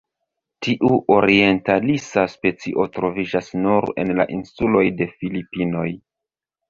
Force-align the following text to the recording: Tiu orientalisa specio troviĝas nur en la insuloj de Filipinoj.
Tiu 0.67 0.95
orientalisa 1.15 2.23
specio 2.35 2.85
troviĝas 2.97 3.53
nur 3.67 3.87
en 4.05 4.15
la 4.21 4.27
insuloj 4.39 4.83
de 5.03 5.09
Filipinoj. 5.21 5.89